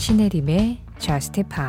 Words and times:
신혜림의 0.00 0.78
Just 0.98 1.42
Pop 1.42 1.60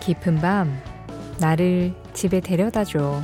깊은 0.00 0.40
밤 0.40 0.80
나를 1.38 1.92
집에 2.14 2.40
데려다 2.40 2.84
줘. 2.84 3.20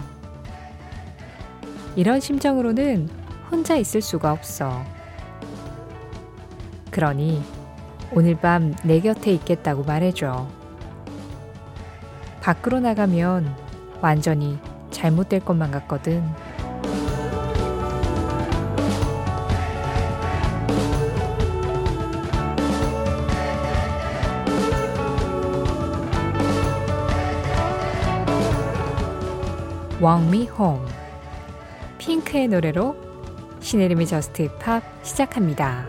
이런 1.97 2.21
심정으로는 2.21 3.09
혼자 3.51 3.77
있을 3.77 4.03
수가 4.03 4.31
없어. 4.31 4.85
그러니 6.91 7.43
오늘 8.13 8.39
밤 8.39 8.75
내 8.85 9.01
곁에 9.01 9.33
있겠다고 9.33 9.85
말해줘. 9.85 10.66
밖으로 12.47 12.79
나가면 12.79 13.57
완전히 14.01 14.57
잘못될 14.93 15.41
것만 15.41 15.73
같거든. 15.73 16.23
Me 30.29 30.43
Home 30.43 30.87
핑크의 31.99 32.47
노래로 32.47 32.95
신혜림의 33.59 34.07
저스트 34.07 34.57
팝 34.59 34.85
시작합니다. 35.03 35.89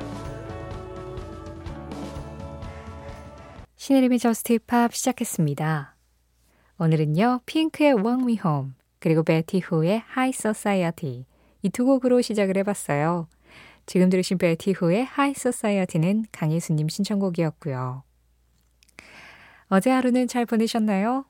신혜림의 3.76 4.18
Just 4.18 4.58
Pop 4.66 4.92
시작했습니다. 4.96 5.97
오늘은요, 6.80 7.42
핑크의 7.46 7.94
Walk 7.94 8.22
Me 8.24 8.40
Home, 8.44 8.74
그리고 9.00 9.24
베티 9.24 9.60
후의 9.60 10.04
High 10.16 10.30
Society 10.30 11.26
이 11.64 11.70
두 11.70 11.86
곡으로 11.86 12.22
시작을 12.22 12.56
해봤어요. 12.58 13.28
지금 13.86 14.10
들으신 14.10 14.38
베티 14.38 14.74
후의 14.74 15.02
High 15.02 15.34
Society는 15.36 16.26
강예수님 16.32 16.88
신청곡이었고요. 16.90 18.04
어제 19.70 19.90
하루는 19.90 20.28
잘 20.28 20.46
보내셨나요? 20.46 21.26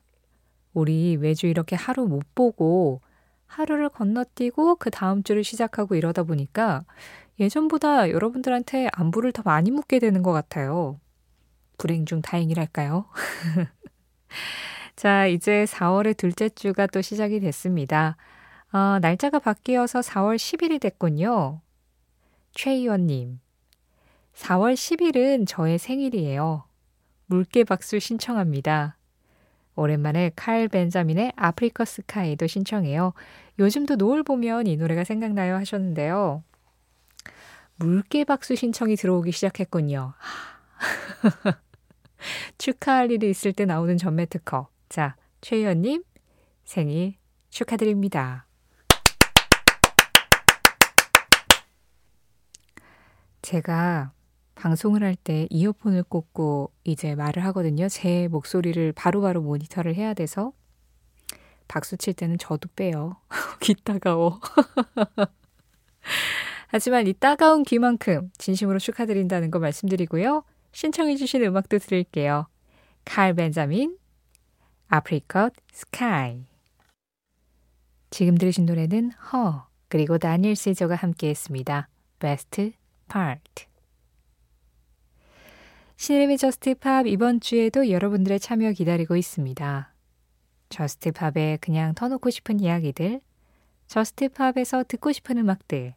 우리 0.74 1.18
매주 1.18 1.48
이렇게 1.48 1.76
하루 1.76 2.08
못 2.08 2.24
보고 2.36 3.02
하루를 3.48 3.90
건너뛰고 3.90 4.76
그 4.76 4.92
다음 4.92 5.24
주를 5.24 5.44
시작하고 5.44 5.96
이러다 5.96 6.24
보니까 6.24 6.84
예전보다 7.40 8.10
여러분들한테 8.10 8.90
안부를 8.94 9.32
더 9.32 9.42
많이 9.46 9.72
묻게 9.72 10.00
되는 10.00 10.22
것 10.22 10.34
같아요. 10.34 11.00
불행 11.78 12.06
중 12.06 12.22
다행이랄까요? 12.22 13.06
자, 14.98 15.28
이제 15.28 15.66
4월의 15.66 16.18
둘째 16.18 16.50
주가 16.50 16.88
또 16.88 17.04
시작이 17.04 17.40
됐습니다. 17.40 18.18
어, 18.74 18.98
날짜가 19.00 19.38
바뀌어서 19.38 20.00
4월 20.00 20.38
10일이 20.38 20.82
됐군요. 20.82 21.62
최희원님, 22.54 23.40
4월 24.34 24.74
10일은 24.74 25.46
저의 25.48 25.78
생일이에요. 25.78 26.64
물개 27.28 27.64
박수 27.64 28.00
신청합니다. 28.00 28.98
오랜만에 29.76 30.32
칼 30.36 30.68
벤자민의 30.68 31.34
아프리카 31.36 31.86
스카이도 31.86 32.48
신청해요. 32.48 33.14
요즘도 33.60 33.98
노을 33.98 34.24
보면 34.24 34.66
이 34.66 34.78
노래가 34.78 35.04
생각나요 35.04 35.58
하셨는데요. 35.58 36.44
물개 37.76 38.24
박수 38.24 38.56
신청이 38.56 38.96
들어오기 38.96 39.32
시작했군요. 39.32 40.16
축하할 42.58 43.12
일이 43.12 43.30
있을 43.30 43.54
때 43.54 43.66
나오는 43.66 43.96
전매 43.96 44.26
특허. 44.26 44.70
자, 44.90 45.16
최희연님 45.42 46.04
생일 46.64 47.16
축하드립니다. 47.50 48.46
제가 53.42 54.12
방송을 54.56 55.04
할 55.04 55.16
때 55.16 55.48
이어폰을 55.50 56.04
꽂고 56.04 56.72
이제 56.84 57.16
말을 57.16 57.44
하거든요. 57.46 57.88
제 57.90 58.28
목소리를 58.28 58.92
바로바로 58.94 59.40
바로 59.40 59.42
모니터를 59.42 59.96
해야 59.96 60.14
돼서 60.14 60.54
박수 61.68 61.98
칠 61.98 62.14
때는 62.14 62.38
저도 62.38 62.70
빼요. 62.76 63.18
귀 63.62 63.74
따가워. 63.76 64.40
하지만 66.70 67.08
이 67.08 67.14
따가운 67.14 67.64
귀만큼 67.64 68.32
진심으로 68.38 68.80
축하드린다는 68.80 69.52
거 69.52 69.60
말씀드리고요. 69.60 70.44
신청해주신 70.72 71.44
음악도 71.44 71.80
드릴게요. 71.80 72.48
칼 73.06 73.34
벤자민, 73.34 73.98
Apricot 74.90 75.54
Sky. 75.74 76.46
지금 78.10 78.38
들으신 78.38 78.66
노래는 78.66 79.12
허, 79.12 79.68
그리고 79.90 80.18
다니엘 80.18 80.56
시저가 80.56 80.96
함께 80.96 81.28
했습니다. 81.30 81.90
Best 82.20 82.72
Part. 83.10 83.66
신혜림의 85.98 86.38
Just 86.38 86.76
Pop 86.76 87.06
이번 87.06 87.42
주에도 87.42 87.90
여러분들의 87.90 88.40
참여 88.40 88.72
기다리고 88.72 89.18
있습니다. 89.18 89.94
Just 90.70 91.12
Pop에 91.12 91.58
그냥 91.60 91.94
터놓고 91.94 92.30
싶은 92.30 92.62
이야기들, 92.62 93.20
Just 93.88 94.30
Pop에서 94.30 94.86
듣고 94.88 95.12
싶은 95.12 95.38
음악들, 95.38 95.96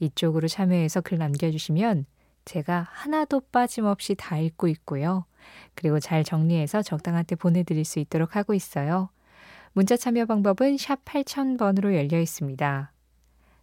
이쪽으로 0.00 0.48
참여해서 0.48 1.02
글 1.02 1.18
남겨주시면 1.18 2.06
제가 2.44 2.88
하나도 2.90 3.42
빠짐없이 3.52 4.16
다 4.16 4.38
읽고 4.38 4.66
있고요. 4.68 5.27
그리고 5.74 6.00
잘 6.00 6.24
정리해서 6.24 6.82
적당한 6.82 7.24
때 7.24 7.34
보내드릴 7.36 7.84
수 7.84 7.98
있도록 7.98 8.36
하고 8.36 8.54
있어요. 8.54 9.10
문자 9.72 9.96
참여 9.96 10.26
방법은 10.26 10.76
샵 10.76 11.04
8000번으로 11.04 11.94
열려 11.94 12.20
있습니다. 12.20 12.92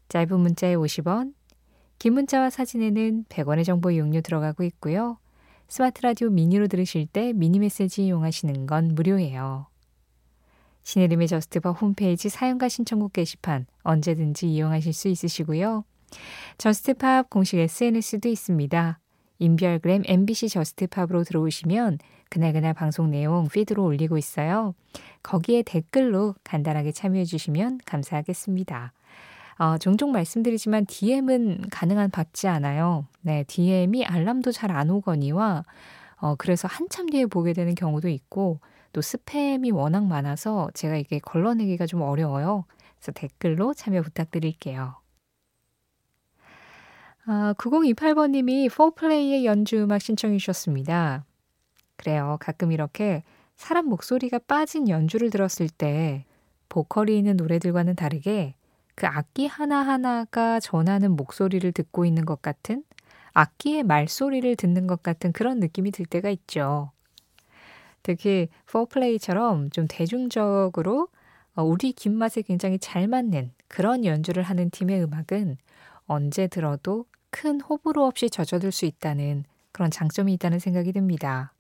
짧은 0.09 0.40
문자에 0.40 0.75
50원, 0.75 1.34
긴 2.00 2.14
문자와 2.14 2.50
사진에는 2.50 3.25
100원의 3.30 3.66
정보 3.66 3.91
이용료 3.91 4.22
들어가고 4.22 4.64
있고요. 4.64 5.18
스마트 5.68 6.02
라디오 6.02 6.30
미니로 6.30 6.68
들으실 6.68 7.08
때 7.08 7.34
미니 7.34 7.59
메시지 7.59 8.06
이용하시는 8.06 8.68
건 8.68 8.94
무료예요. 8.96 9.68
신혜림의 10.84 11.28
Just 11.28 11.58
Pop 11.58 11.81
홈페이지 11.81 12.30
사연과 12.29 12.69
신청곡 12.69 13.14
게시판 13.14 13.66
언제든지 13.84 14.47
이용하실 14.47 14.94
수 14.94 15.08
있으시고요. 15.08 15.84
Just 16.59 17.00
Pop 17.00 17.29
공식 17.30 17.58
SNS도 17.58 18.30
있습니다. 18.30 19.00
인별그램 19.40 20.03
MBC 20.06 20.50
Just 20.50 20.76
Pop으로 20.76 21.23
들어오시면 21.23 22.00
그날그날 22.29 22.73
방송 22.73 23.12
내용 23.12 23.47
feed로 23.47 23.84
올리고 23.84 24.18
있어요. 24.18 24.73
거기에 25.23 25.62
댓글로 25.63 26.35
간단하게 26.44 26.91
참여해 26.91 27.25
주시면 27.25 27.79
감사하겠습니다. 27.85 28.94
어, 29.57 29.78
종종 29.78 30.12
말씀드리지만 30.12 30.85
DM은 30.85 31.69
가능한 31.72 32.12
받지 32.12 32.47
않아요. 32.47 33.07
네, 33.22 33.44
DM이 33.47 34.06
알람도 34.06 34.51
잘 34.51 34.72
안 34.72 34.90
오거니와 34.90 35.63
어, 36.17 36.35
그래서 36.38 36.67
한참 36.67 37.07
뒤에 37.07 37.25
보게 37.25 37.53
되는 37.53 37.75
경우도 37.75 38.09
있고 38.09 38.59
또 38.94 39.02
스팸이 39.02 39.73
워낙 39.73 40.06
많아서 40.06 40.69
제가 40.73 40.96
이게 40.97 41.19
걸러내기가 41.19 41.85
좀 41.85 42.02
어려워요. 42.02 42.66
그래서 42.97 43.12
댓글로 43.13 43.73
참여 43.73 44.02
부탁드릴게요. 44.02 44.96
아, 47.28 47.56
9028번님이 47.58 48.69
4플레이의 48.69 49.46
연주 49.46 49.81
음악 49.81 50.00
신청해 50.00 50.38
주셨습니다. 50.38 51.25
그래요. 51.96 52.38
가끔 52.40 52.72
이렇게 52.72 53.24
사람 53.56 53.88
목소리가 53.88 54.40
빠진 54.40 54.88
연주를 54.90 55.31
들었을 55.31 55.69
때 55.69 56.25
보컬이 56.69 57.18
있는 57.18 57.35
노래들과는 57.35 57.96
다르게 57.96 58.53
그 58.94 59.08
악기 59.08 59.47
하나하나가 59.47 60.59
전하는 60.59 61.16
목소리를 61.16 61.72
듣고 61.72 62.06
있는 62.06 62.25
것 62.25 62.44
같은 62.44 62.84
악기의 63.34 63.84
말소리를 63.84 64.55
듣는 64.55 64.85
것 64.85 65.02
같은 65.02 65.32
그런 65.32 65.59
느낌이 65.59 65.90
들 65.90 66.05
때가 66.05 66.29
있죠. 66.29 66.91
특히 68.03 68.49
포플레이처럼 68.67 69.72
좀 69.72 69.88
대중적으로 69.90 71.08
어, 71.55 71.64
우리 71.64 71.91
김맛에 71.91 72.44
굉장히 72.44 72.78
잘 72.78 73.08
맞는 73.08 73.52
그런 73.67 74.05
연주를 74.05 74.44
하는 74.44 74.70
팀의 74.70 75.02
음악은 75.02 75.58
언제 76.05 76.46
들어도 76.47 77.05
큰 77.35 77.59
호불호 77.59 78.05
없이 78.05 78.29
젖어들 78.29 78.72
수 78.72 78.85
있다는 78.85 79.43
그런 79.73 79.91
장점이 79.91 80.32
있다는 80.35 80.59
생각이 80.59 80.93
듭니다. 80.93 81.53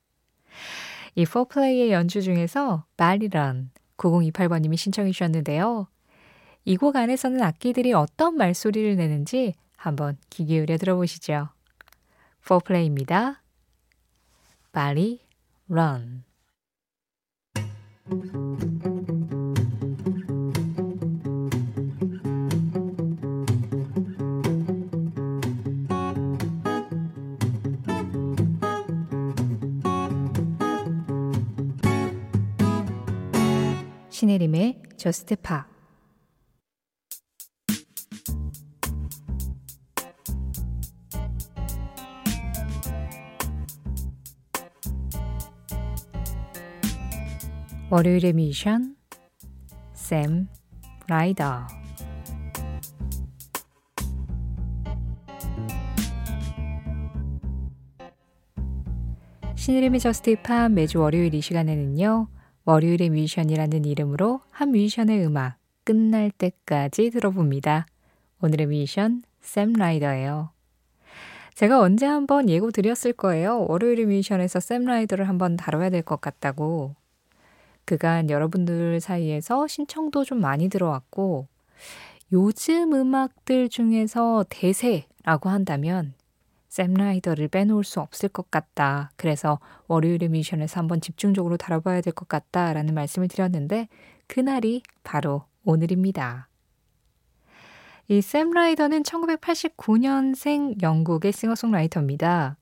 이 1.15 1.25
포플레이의 1.25 1.91
연주 1.91 2.21
중에서 2.21 2.85
말리런 2.95 3.71
9028번님이 3.97 4.77
신청해 4.77 5.11
주셨는데요. 5.11 5.87
이 6.63 6.77
곡 6.77 6.95
안에서는 6.95 7.41
악기들이 7.41 7.91
어떤 7.91 8.37
말소리를 8.37 8.95
내는지 8.95 9.53
한번 9.75 10.17
귀 10.29 10.45
기울여 10.45 10.77
들어보시죠. 10.77 11.49
4플레이입니다. 12.45 13.35
빨리 14.71 15.19
run. 15.69 16.23
신혜림의 34.15 34.81
저스트 34.95 35.35
파 35.35 35.67
월요일의 47.89 48.31
뮤지션 48.31 48.95
샘 49.91 50.47
라이더 51.09 51.67
신혜림의 59.55 59.99
Just 59.99 60.41
Pop 60.41 60.71
매주 60.71 61.01
월요일 61.01 61.33
이 61.33 61.41
시간에는요. 61.41 62.34
월요일의 62.65 63.11
뮤지션이라는 63.11 63.85
이름으로 63.85 64.41
한 64.49 64.71
뮤지션의 64.71 65.23
음악 65.25 65.57
끝날 65.83 66.31
때까지 66.31 67.11
들어봅니다. 67.11 67.85
오늘의 68.41 68.65
뮤지션 68.67 69.21
샘 69.39 69.73
라이더예요. 69.73 70.49
제가 71.53 71.79
언제 71.79 72.07
한번 72.07 72.49
예고 72.49 72.71
드렸을 72.71 73.13
거예요. 73.13 73.65
월요일의 73.67 74.07
뮤지션에서 74.07 74.59
샘 74.59 74.85
라이더를 74.85 75.29
한번 75.29 75.55
다뤄야 75.55 75.91
될 75.91 76.01
것 76.01 76.19
같다고. 76.19 76.95
그간 77.85 78.31
여러분들 78.31 78.99
사이에서 78.99 79.67
신청도 79.67 80.23
좀 80.23 80.41
많이 80.41 80.67
들어왔고 80.67 81.47
요즘 82.33 82.93
음악들 82.95 83.69
중에서 83.69 84.43
대세라고 84.49 85.49
한다면 85.49 86.15
샘 86.75 86.93
라이더를 86.93 87.47
빼놓을 87.47 87.85
수 87.85 88.01
없을 88.01 88.27
것 88.27 88.51
같다. 88.51 89.09
그래서 89.15 89.59
월요일의 89.87 90.27
미션에서 90.27 90.77
한번 90.81 90.99
집중적으로 90.99 91.55
다뤄봐야 91.55 92.01
될 92.01 92.11
것 92.11 92.27
같다라는 92.27 92.93
말씀을 92.93 93.29
드렸는데 93.29 93.87
그날이 94.27 94.83
바로 95.05 95.45
오늘입니다. 95.63 96.49
이 98.09 98.19
샘 98.21 98.51
라이더는 98.51 99.03
1989년생 99.03 100.81
영국의 100.81 101.31
싱어송라이터입니다. 101.31 102.57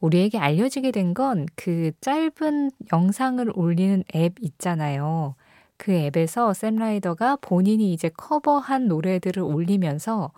우리에게 0.00 0.38
알려지게 0.38 0.90
된 0.92 1.14
건 1.14 1.46
그 1.56 1.92
짧은 2.02 2.70
영상을 2.92 3.50
올리는 3.54 4.04
앱 4.14 4.34
있잖아요. 4.42 5.36
그 5.78 5.92
앱에서 5.92 6.52
샘 6.52 6.76
라이더가 6.76 7.36
본인이 7.40 7.94
이제 7.94 8.10
커버한 8.10 8.88
노래들을 8.88 9.42
올리면서 9.42 10.32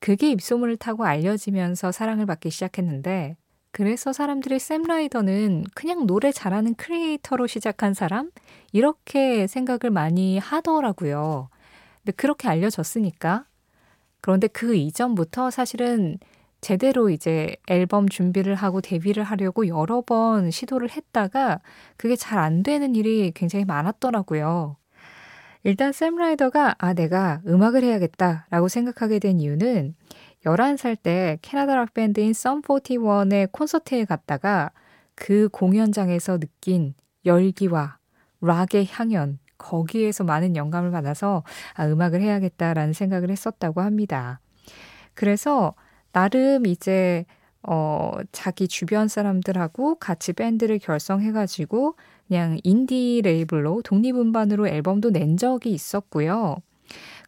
그게 0.00 0.30
입소문을 0.30 0.76
타고 0.76 1.04
알려지면서 1.04 1.92
사랑을 1.92 2.26
받기 2.26 2.50
시작했는데 2.50 3.36
그래서 3.72 4.12
사람들이 4.12 4.58
샘 4.58 4.82
라이더는 4.84 5.64
그냥 5.74 6.06
노래 6.06 6.32
잘하는 6.32 6.74
크리에이터로 6.76 7.46
시작한 7.46 7.92
사람? 7.94 8.30
이렇게 8.72 9.46
생각을 9.46 9.90
많이 9.90 10.38
하더라고요. 10.38 11.50
근데 12.02 12.12
그렇게 12.16 12.48
알려졌으니까. 12.48 13.44
그런데 14.20 14.48
그 14.48 14.74
이전부터 14.76 15.50
사실은 15.50 16.18
제대로 16.60 17.10
이제 17.10 17.56
앨범 17.68 18.08
준비를 18.08 18.54
하고 18.54 18.80
데뷔를 18.80 19.22
하려고 19.24 19.68
여러 19.68 20.00
번 20.02 20.50
시도를 20.50 20.90
했다가 20.90 21.60
그게 21.96 22.16
잘 22.16 22.38
안 22.38 22.62
되는 22.62 22.94
일이 22.96 23.30
굉장히 23.34 23.64
많았더라고요. 23.64 24.76
일단 25.66 25.90
샘 25.90 26.14
라이더가 26.14 26.76
아 26.78 26.94
내가 26.94 27.40
음악을 27.44 27.82
해야겠다라고 27.82 28.68
생각하게 28.68 29.18
된 29.18 29.40
이유는 29.40 29.96
11살 30.44 30.96
때 31.02 31.40
캐나다 31.42 31.74
락 31.74 31.92
밴드인 31.92 32.34
썸 32.34 32.62
41의 32.62 33.50
콘서트에 33.50 34.04
갔다가 34.04 34.70
그 35.16 35.48
공연장에서 35.50 36.38
느낀 36.38 36.94
열기와 37.24 37.98
락의 38.42 38.86
향연 38.88 39.40
거기에서 39.58 40.22
많은 40.22 40.54
영감을 40.54 40.92
받아서 40.92 41.42
아 41.74 41.84
음악을 41.88 42.20
해야겠다라는 42.20 42.92
생각을 42.92 43.30
했었다고 43.32 43.80
합니다. 43.80 44.38
그래서 45.14 45.74
나름 46.12 46.66
이제 46.66 47.24
어 47.66 48.12
자기 48.32 48.68
주변 48.68 49.08
사람들하고 49.08 49.96
같이 49.96 50.32
밴드를 50.32 50.78
결성해 50.78 51.32
가지고 51.32 51.96
그냥 52.28 52.58
인디 52.64 53.20
레이블로 53.24 53.82
독립음반으로 53.82 54.68
앨범도 54.68 55.10
낸 55.10 55.36
적이 55.36 55.72
있었고요. 55.72 56.56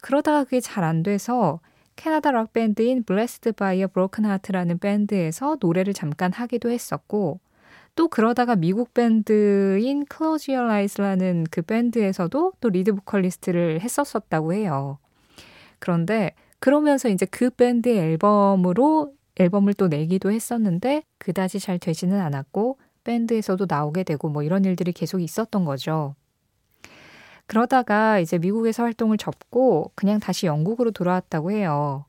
그러다가 0.01 0.45
그게 0.45 0.61
잘 0.61 0.85
안 0.85 1.03
돼서 1.03 1.61
캐나다 1.97 2.31
락 2.31 2.53
밴드인 2.53 3.03
Blessed 3.05 3.53
by 3.53 3.89
a 3.89 3.94
Broken 3.94 4.25
Heart라는 4.25 4.79
밴드에서 4.79 5.57
노래를 5.61 5.95
잠깐 5.95 6.33
하기도 6.33 6.71
했었고 6.71 7.41
또 7.97 8.09
그러다가 8.09 8.55
미국 8.57 8.95
밴드인 8.95 10.05
Close 10.07 10.53
Your 10.53 10.63
Eyes라는 10.63 11.47
그 11.51 11.63
밴드에서도 11.63 12.53
또 12.61 12.69
리드 12.69 12.95
보컬리스트를 12.95 13.81
했었었다고 13.81 14.53
해요. 14.55 14.99
그런데 15.81 16.33
그러면서 16.61 17.09
이제 17.09 17.27
그 17.27 17.51
밴드의 17.51 17.99
앨범으로 17.99 19.15
앨범을 19.39 19.75
또 19.75 19.89
내기도 19.89 20.31
했었는데 20.31 21.03
그다지 21.19 21.61
잘 21.61 21.79
되지는 21.79 22.21
않았고 22.21 22.79
밴드에서도 23.05 23.67
나오게 23.69 24.05
되고 24.05 24.29
뭐 24.29 24.43
이런 24.43 24.65
일들이 24.65 24.93
계속 24.93 25.21
있었던 25.21 25.65
거죠. 25.65 26.15
그러다가 27.47 28.19
이제 28.19 28.37
미국에서 28.37 28.83
활동을 28.83 29.17
접고 29.17 29.91
그냥 29.95 30.21
다시 30.21 30.47
영국으로 30.47 30.91
돌아왔다고 30.91 31.51
해요. 31.51 32.05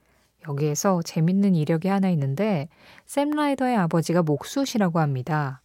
여기에서 0.48 1.02
재밌는 1.02 1.56
이력이 1.56 1.88
하나 1.88 2.10
있는데 2.10 2.68
샘 3.06 3.30
라이더의 3.32 3.76
아버지가 3.78 4.24
목수시라고 4.24 5.00
합니다. 5.00 5.62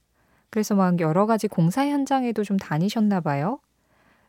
그래서 0.50 0.76
막 0.76 1.00
여러 1.00 1.26
가지 1.26 1.48
공사 1.48 1.86
현장에도 1.86 2.44
좀 2.44 2.56
다니셨나 2.56 3.20
봐요. 3.20 3.58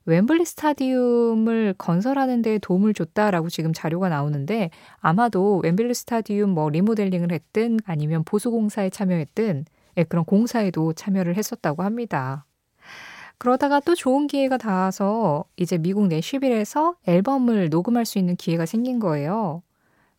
웸블리 0.08 0.46
스타디움을 0.46 1.76
건설하는 1.78 2.42
데 2.42 2.60
도움을 2.60 2.94
줬다라고 2.94 3.50
지금 3.50 3.74
자료가 3.74 4.10
나오는데 4.10 4.70
아마도 4.98 5.62
웸블리 5.64 5.94
스타디움 5.94 6.52
뭐 6.52 6.70
리모델링을 6.70 7.32
했든 7.32 7.80
아니면 7.86 8.24
보수 8.24 8.52
공사에 8.52 8.90
참여했든 8.90 9.66
예, 9.98 10.04
그런 10.04 10.26
공사에도 10.26 10.94
참여를 10.94 11.38
했었다고 11.38 11.84
합니다. 11.84 12.46
그러다가 13.38 13.80
또 13.80 13.96
좋은 13.96 14.28
기회가 14.28 14.58
닿아서 14.58 15.46
이제 15.58 15.78
미국 15.78 16.08
내쉬빌에서 16.08 16.96
앨범을 17.06 17.70
녹음할 17.70 18.06
수 18.06 18.18
있는 18.18 18.36
기회가 18.36 18.66
생긴 18.66 19.00
거예요. 19.00 19.62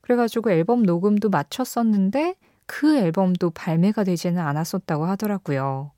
그래가지고 0.01 0.51
앨범 0.51 0.83
녹음도 0.83 1.31
마쳤었는데 1.31 2.37
그 2.67 2.97
앨범도 2.97 3.51
발매가 3.51 4.05
되지는 4.05 4.43
않았었다고 4.43 5.07
하더라고요. 5.07 5.93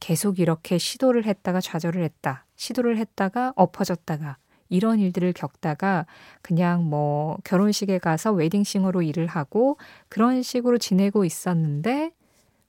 계속 0.00 0.38
이렇게 0.38 0.78
시도를 0.78 1.24
했다가 1.24 1.60
좌절을 1.60 2.02
했다. 2.02 2.44
시도를 2.56 2.98
했다가 2.98 3.52
엎어졌다가 3.56 4.38
이런 4.68 4.98
일들을 4.98 5.32
겪다가 5.32 6.06
그냥 6.42 6.84
뭐 6.84 7.38
결혼식에 7.44 7.98
가서 7.98 8.32
웨딩싱어로 8.32 9.02
일을 9.02 9.26
하고 9.26 9.78
그런 10.08 10.42
식으로 10.42 10.78
지내고 10.78 11.24
있었는데 11.24 12.12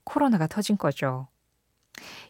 코로나가 0.04 0.48
터진 0.48 0.78
거죠. 0.78 1.28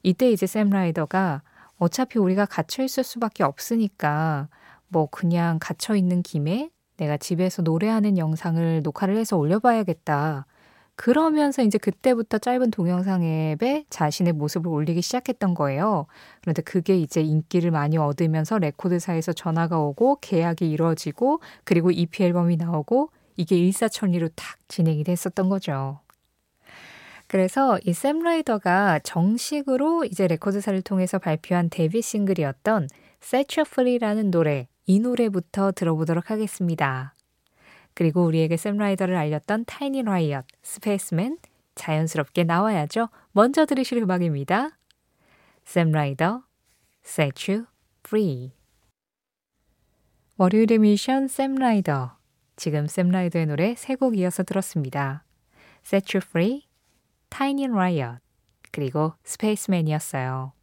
이때 0.04 0.32
이제 0.32 0.48
샘 0.48 0.70
라이더가 0.70 1.42
어차피 1.78 2.18
우리가 2.18 2.46
갇혀 2.46 2.84
있을 2.84 3.04
수밖에 3.04 3.44
없으니까 3.44 4.48
뭐 4.88 5.08
그냥 5.08 5.60
갇혀 5.60 5.96
있는 5.96 6.24
김에 6.24 6.70
내가 6.96 7.18
집에서 7.18 7.62
노래하는 7.62 8.18
영상을 8.18 8.82
녹화를 8.82 9.18
해서 9.18 9.38
올려봐야겠다. 9.38 10.46
그러면서 10.98 11.62
이제 11.62 11.78
그때부터 11.78 12.40
짧은 12.40 12.72
동영상 12.72 13.24
앱에 13.24 13.86
자신의 13.90 14.34
모습을 14.34 14.72
올리기 14.72 15.02
시작했던 15.04 15.54
거예요. 15.54 16.08
그런데 16.42 16.64
그게 16.64 16.98
이제 16.98 17.22
인기를 17.22 17.72
많이 17.72 17.98
얻으면서 17.98 18.58
레코드사에서 18.58 19.34
전화가 19.34 19.80
오고 19.80 20.18
계약이 20.22 20.70
이루어지고 20.70 21.40
그리고 21.64 21.92
EP 21.92 22.24
앨범이 22.24 22.58
나오고 22.58 23.12
이게 23.38 23.58
일사천리로 23.58 24.30
탁 24.36 24.58
진행이 24.68 25.04
됐었던 25.04 25.50
거죠. 25.50 26.00
그래서 27.28 27.78
이 27.86 27.94
샘 27.94 28.20
라이더가 28.20 29.00
정식으로 29.04 30.06
이제 30.06 30.28
레코드사를 30.28 30.82
통해서 30.82 31.20
발표한 31.20 31.70
데뷔 31.70 32.02
싱글이었던 32.02 32.88
Set 33.22 33.60
You 33.60 33.66
Free라는 33.70 34.32
노래, 34.32 34.68
이 34.86 35.00
노래부터 35.00 35.74
들어보도록 35.74 36.32
하겠습니다. 36.32 37.14
그리고 37.98 38.24
우리에게 38.26 38.58
샘 38.58 38.78
라이더를 38.78 39.16
알렸던 39.16 39.66
Tiny 39.66 40.04
Riot, 40.04 40.46
Space 40.62 41.05
Man, 41.05 41.40
자연스럽게 41.74 42.44
나와야죠. 42.44 43.10
먼저 43.32 43.66
들으실 43.66 43.98
음악입니다. 44.04 44.78
샘 45.66 45.92
라이더, 45.92 46.44
Set 47.04 47.52
You 47.52 47.66
Free. 48.06 48.52
월요일의 50.38 50.78
미션 50.78 51.28
샘 51.28 51.56
라이더. 51.56 52.16
지금 52.56 52.86
샘 52.86 53.10
라이더의 53.10 53.48
노래 53.48 53.74
세 53.74 53.96
곡 53.96 54.16
이어서 54.16 54.44
들었습니다. 54.44 55.24
Set 55.84 56.16
You 56.16 56.24
Free, 56.24 56.68
Tiny 57.32 57.68
Riot, 57.72 58.20
그리고 58.72 59.14
Space 59.24 59.60
Man이었어요. 59.60 60.54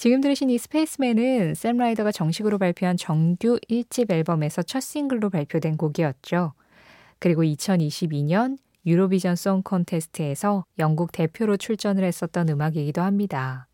지금 0.00 0.22
들으신 0.22 0.48
이 0.48 0.56
Space 0.56 1.00
Man은 1.00 1.52
샘 1.52 1.76
라이더가 1.76 2.10
정식으로 2.10 2.56
발표한 2.56 2.96
정규 2.96 3.58
1집 3.68 4.10
앨범에서 4.10 4.62
첫 4.62 4.80
싱글로 4.80 5.28
발표된 5.28 5.76
곡이었죠. 5.76 6.54
그리고 7.18 7.42
2022년 7.42 8.56
유로비전 8.86 9.36
송 9.36 9.60
콘테스트에서 9.62 10.64
영국 10.78 11.12
대표로 11.12 11.58
출전을 11.58 12.02
했었던 12.02 12.48
음악이기도 12.48 13.02
합니다. 13.02 13.68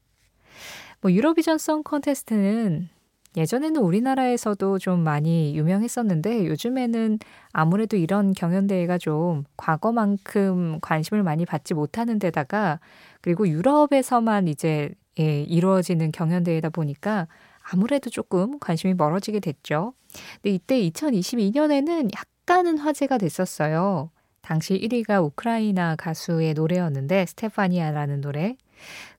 뭐 1.00 1.12
유로비전 1.12 1.58
송 1.58 1.84
콘테스트는 1.84 2.88
예전에는 3.36 3.80
우리나라에서도 3.80 4.80
좀 4.80 5.04
많이 5.04 5.56
유명했었는데 5.56 6.48
요즘에는 6.48 7.20
아무래도 7.52 7.96
이런 7.96 8.32
경연대회가 8.32 8.98
좀 8.98 9.44
과거만큼 9.56 10.80
관심을 10.80 11.22
많이 11.22 11.46
받지 11.46 11.72
못하는 11.72 12.18
데다가 12.18 12.80
그리고 13.20 13.46
유럽에서만 13.46 14.48
이제 14.48 14.90
예, 15.18 15.42
이루어지는 15.42 16.12
경연대회다 16.12 16.70
보니까 16.70 17.26
아무래도 17.62 18.10
조금 18.10 18.58
관심이 18.58 18.94
멀어지게 18.94 19.40
됐죠. 19.40 19.94
근데 20.42 20.54
이때 20.54 20.80
2022년에는 20.90 22.10
약간은 22.14 22.78
화제가 22.78 23.18
됐었어요. 23.18 24.10
당시 24.42 24.74
1위가 24.74 25.24
우크라이나 25.24 25.96
가수의 25.96 26.54
노래였는데 26.54 27.26
스테파니아라는 27.26 28.20
노래. 28.20 28.56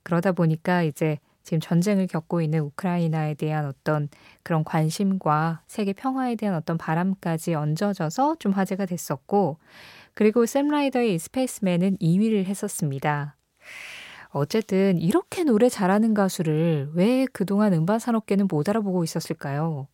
그러다 0.04 0.32
보니까 0.32 0.84
이제 0.84 1.18
지금 1.44 1.60
전쟁을 1.60 2.08
겪고 2.08 2.42
있는 2.42 2.60
우크라이나에 2.60 3.34
대한 3.34 3.66
어떤 3.66 4.10
그런 4.44 4.64
관심과 4.64 5.62
세계 5.68 5.94
평화에 5.94 6.36
대한 6.36 6.56
어떤 6.56 6.78
바람까지 6.78 7.56
얹어져서 7.56 8.36
좀 8.40 8.52
화제가 8.52 8.86
됐었고, 8.86 9.58
그리고 10.14 10.46
샘 10.46 10.68
라이더의 10.68 11.20
스페이스맨은 11.20 11.98
2위를 11.98 12.46
했었습니다. 12.46 13.38
어쨌든 14.30 14.98
이렇게 15.00 15.44
노래 15.44 15.70
잘하는 15.70 16.14
가수를 16.14 16.92
왜 16.94 17.26
그동안 17.34 17.74
음반 17.74 18.00
산업계는 18.00 18.48
못 18.50 18.68
알아보고 18.70 19.04
있었을까요? 19.04 19.88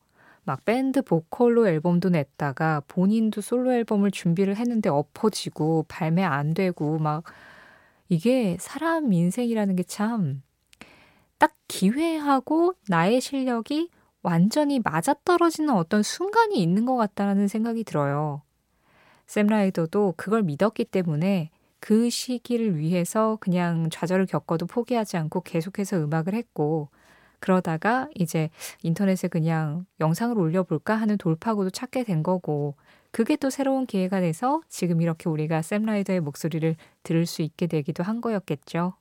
막 0.43 0.65
밴드 0.65 1.01
보컬로 1.01 1.67
앨범도 1.67 2.09
냈다가 2.09 2.81
본인도 2.87 3.41
솔로 3.41 3.73
앨범을 3.73 4.11
준비를 4.11 4.57
했는데 4.57 4.89
엎어지고 4.89 5.85
발매 5.87 6.23
안 6.23 6.53
되고 6.53 6.99
막 6.99 7.23
이게 8.09 8.57
사람 8.59 9.13
인생이라는 9.13 9.75
게 9.77 9.83
참 9.83 10.43
딱 11.37 11.53
기회하고 11.67 12.73
나의 12.87 13.21
실력이 13.21 13.89
완전히 14.21 14.79
맞아떨어지는 14.79 15.69
어떤 15.71 16.01
순간이 16.03 16.61
있는 16.61 16.85
것 16.85 16.95
같다는 16.95 17.47
생각이 17.47 17.83
들어요. 17.83 18.41
샘 19.27 19.47
라이더도 19.47 20.15
그걸 20.17 20.43
믿었기 20.43 20.85
때문에 20.85 21.49
그 21.83 22.09
시기를 22.09 22.77
위해서 22.77 23.37
그냥 23.41 23.89
좌절을 23.89 24.25
겪어도 24.25 24.67
포기하지 24.67 25.17
않고 25.17 25.41
계속해서 25.41 25.97
음악을 25.97 26.33
했고, 26.33 26.87
그러다가 27.41 28.07
이제 28.15 28.49
인터넷에 28.83 29.27
그냥 29.27 29.85
영상을 29.99 30.39
올려볼까 30.39 30.95
하는 30.95 31.17
돌파구도 31.17 31.71
찾게 31.71 32.05
된 32.05 32.23
거고, 32.23 32.75
그게 33.11 33.35
또 33.35 33.49
새로운 33.49 33.85
기회가 33.85 34.21
돼서 34.21 34.61
지금 34.69 35.01
이렇게 35.01 35.27
우리가 35.27 35.61
샘 35.61 35.83
라이더의 35.83 36.21
목소리를 36.21 36.73
들을 37.03 37.25
수 37.25 37.41
있게 37.41 37.67
되기도 37.67 38.01
한 38.01 38.21
거였겠죠. 38.21 38.93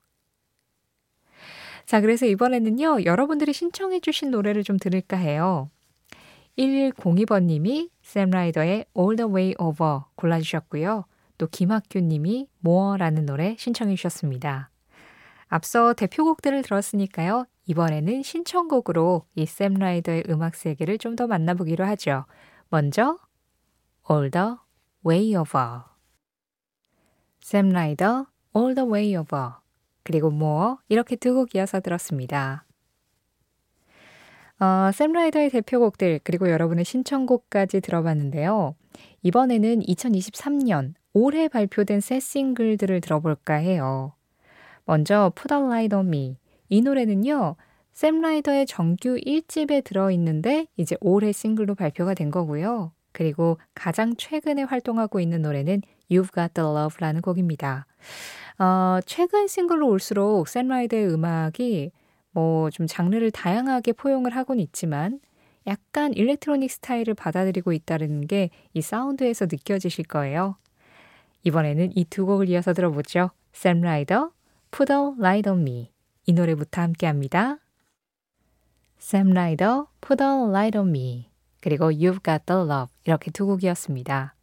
자, 1.86 2.00
그래서 2.00 2.26
이번에는요, 2.26 3.04
여러분들이 3.04 3.52
신청해주신 3.52 4.32
노래를 4.32 4.64
좀 4.64 4.76
들을까 4.76 5.16
해요. 5.16 5.70
1102번님이 6.58 7.90
샘 8.02 8.30
라이더의 8.30 8.86
All 8.98 9.14
the 9.14 9.32
Way 9.32 9.54
Over 9.60 10.00
골라주셨고요. 10.16 11.04
또 11.38 11.46
김학규님이 11.48 12.48
More라는 12.64 13.26
노래 13.26 13.56
신청해 13.58 13.94
주셨습니다. 13.96 14.70
앞서 15.48 15.92
대표곡들을 15.94 16.62
들었으니까요. 16.62 17.46
이번에는 17.66 18.22
신청곡으로 18.22 19.24
이 19.36 19.44
샘 19.46 19.74
라이더의 19.74 20.24
음악 20.28 20.54
세계를 20.54 20.98
좀 20.98 21.14
더 21.16 21.26
만나보기로 21.26 21.84
하죠. 21.86 22.24
먼저 22.70 23.18
All 24.10 24.30
the 24.30 24.54
Way 25.06 25.36
Over 25.36 25.82
샘 27.40 27.68
라이더 27.70 28.26
All 28.56 28.74
the 28.74 28.88
Way 28.88 29.16
Over 29.16 29.50
그리고 30.04 30.28
more 30.28 30.76
이렇게 30.88 31.16
두 31.16 31.34
곡 31.34 31.54
이어서 31.54 31.80
들었습니다. 31.80 32.64
어, 34.58 34.90
샘 34.92 35.12
라이더의 35.12 35.50
대표곡들 35.50 36.20
그리고 36.24 36.48
여러분의 36.50 36.84
신청곡까지 36.84 37.80
들어봤는데요. 37.80 38.74
이번에는 39.22 39.80
2023년 39.80 40.94
올해 41.14 41.48
발표된 41.48 42.00
새 42.00 42.20
싱글들을 42.20 43.00
들어볼까 43.00 43.54
해요. 43.54 44.12
먼저 44.84 45.32
Put 45.34 45.54
a 45.54 45.60
Light 45.60 45.94
on 45.94 46.06
Me 46.06 46.38
이 46.68 46.80
노래는요. 46.80 47.56
샘 47.92 48.20
라이더의 48.22 48.66
정규 48.66 49.16
1집에 49.16 49.84
들어있는데 49.84 50.66
이제 50.76 50.96
올해 51.00 51.32
싱글로 51.32 51.74
발표가 51.74 52.14
된 52.14 52.30
거고요. 52.30 52.92
그리고 53.12 53.58
가장 53.74 54.16
최근에 54.16 54.62
활동하고 54.62 55.20
있는 55.20 55.42
노래는 55.42 55.82
You've 56.10 56.32
Got 56.34 56.54
the 56.54 56.66
Love라는 56.68 57.20
곡입니다. 57.20 57.86
어, 58.58 58.98
최근 59.04 59.46
싱글로 59.46 59.88
올수록 59.88 60.48
샘 60.48 60.68
라이더의 60.68 61.08
음악이 61.12 61.90
뭐 62.32 62.70
좀 62.70 62.86
장르를 62.86 63.30
다양하게 63.30 63.92
포용을 63.92 64.34
하곤 64.34 64.58
있지만 64.60 65.20
약간 65.66 66.14
일렉트로닉 66.14 66.70
스타일을 66.70 67.12
받아들이고 67.14 67.72
있다는 67.74 68.26
게 68.26 68.50
이 68.72 68.80
사운드에서 68.80 69.44
느껴지실 69.46 70.06
거예요. 70.06 70.56
이번에는 71.44 71.92
이 71.96 72.04
두 72.04 72.26
곡을 72.26 72.48
이어서 72.48 72.72
들어보죠. 72.72 73.30
샘 73.52 73.80
라이더, 73.80 74.30
Put 74.70 74.92
a 74.92 74.98
Light 75.18 75.48
on 75.48 75.60
Me. 75.60 75.90
이 76.26 76.32
노래부터 76.32 76.80
함께 76.82 77.06
합니다. 77.06 77.58
샘 78.98 79.30
라이더, 79.30 79.88
Put 80.00 80.22
a 80.22 80.28
Light 80.48 80.78
on 80.78 80.88
Me. 80.88 81.30
그리고 81.60 81.90
You've 81.90 82.24
Got 82.24 82.46
the 82.46 82.62
Love. 82.62 82.88
이렇게 83.04 83.30
두 83.30 83.46
곡이었습니다. 83.46 84.34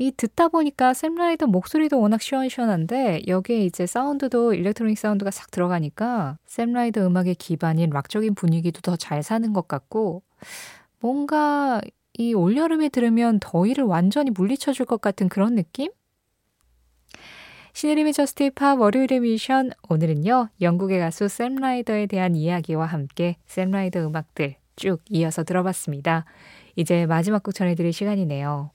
이 0.00 0.12
듣다 0.12 0.46
보니까 0.48 0.94
샘 0.94 1.16
라이더 1.16 1.48
목소리도 1.48 2.00
워낙 2.00 2.22
시원시원한데 2.22 3.22
여기에 3.26 3.64
이제 3.64 3.84
사운드도 3.84 4.54
일렉트로닉 4.54 4.96
사운드가 4.96 5.32
싹 5.32 5.50
들어가니까 5.50 6.38
샘 6.46 6.72
라이더 6.72 7.04
음악의 7.04 7.34
기반인 7.34 7.90
락적인 7.90 8.36
분위기도 8.36 8.80
더 8.80 8.96
잘 8.96 9.24
사는 9.24 9.52
것 9.52 9.66
같고 9.66 10.22
뭔가 11.00 11.80
이 12.18 12.34
올여름에 12.34 12.88
들으면 12.88 13.38
더위를 13.40 13.84
완전히 13.84 14.30
물리쳐 14.32 14.72
줄 14.72 14.86
것 14.86 15.00
같은 15.00 15.28
그런 15.28 15.54
느낌? 15.54 15.90
신혜림의 17.74 18.12
JUST 18.12 18.50
POP 18.50 18.80
월요일의 18.80 19.20
미션 19.20 19.70
오늘은요 19.88 20.48
영국의 20.60 20.98
가수 20.98 21.28
샘 21.28 21.54
라이더에 21.54 22.06
대한 22.06 22.34
이야기와 22.34 22.86
함께 22.86 23.36
샘 23.46 23.70
라이더 23.70 24.00
음악들 24.00 24.56
쭉 24.74 25.00
이어서 25.10 25.44
들어봤습니다. 25.44 26.24
이제 26.74 27.06
마지막 27.06 27.44
곡 27.44 27.54
전해드릴 27.54 27.92
시간이네요. 27.92 28.72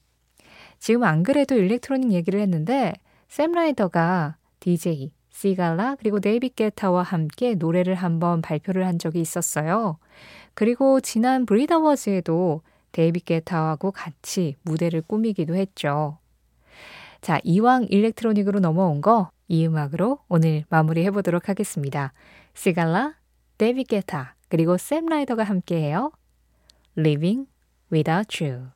지금 0.79 1.03
안 1.03 1.23
그래도 1.23 1.55
일렉트로닉 1.55 2.13
얘기를 2.13 2.39
했는데 2.39 2.93
샘 3.27 3.51
라이더가 3.51 4.37
DJ, 4.61 5.11
시갈라 5.31 5.95
그리고 5.99 6.21
데이비드 6.21 6.47
게타와 6.49 7.03
함께 7.03 7.55
노래를 7.55 7.95
한번 7.95 8.41
발표를 8.41 8.87
한 8.87 8.99
적이 8.99 9.19
있었어요. 9.19 9.97
그리고 10.53 11.01
지난 11.01 11.45
브릿 11.45 11.86
어워즈에도 11.86 12.61
데이비드 12.93 13.19
게타하고 13.19 13.91
같이 13.91 14.55
무대를 14.61 15.01
꾸미기도 15.01 15.55
했죠. 15.55 16.17
자, 17.19 17.39
이왕 17.43 17.87
일렉트로닉으로 17.89 18.61
넘어온 18.61 19.01
거 19.01 19.33
이 19.53 19.67
음악으로 19.67 20.19
오늘 20.29 20.63
마무리해 20.69 21.11
보도록 21.11 21.47
하겠습니다. 21.47 22.11
시갈라, 22.55 23.13
데이비드 23.59 23.83
게타, 23.83 24.35
그리고 24.49 24.77
샘 24.77 25.05
라이더가 25.05 25.43
함께해요. 25.43 26.11
Living 26.97 27.47
Without 27.91 28.43
You. 28.43 28.69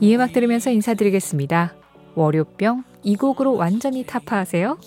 이 0.00 0.14
음악 0.16 0.32
들으면서 0.32 0.70
인사드리겠습니다. 0.70 1.74
월요병 2.16 2.84
이 3.02 3.16
곡으로 3.16 3.56
완전히 3.56 4.04
타파하세요. 4.04 4.78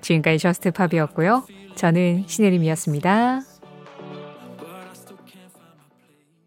지금까지 0.00 0.38
저스트팝이었고요. 0.38 1.44
저는 1.74 2.24
신혜림이었습니다. 2.26 3.57